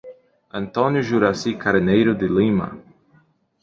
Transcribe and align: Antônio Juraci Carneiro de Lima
Antônio 0.51 1.03
Juraci 1.03 1.55
Carneiro 1.55 2.15
de 2.15 2.27
Lima 2.27 2.75